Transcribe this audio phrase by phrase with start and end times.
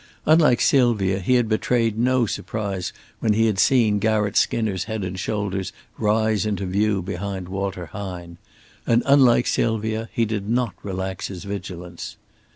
[0.25, 5.19] Unlike Sylvia he had betrayed no surprise when he had seen Garratt Skinner's head and
[5.19, 8.39] shoulders rise into view behind Walter Hine;
[8.87, 12.17] and unlike Sylvia, he did not relax his vigilance.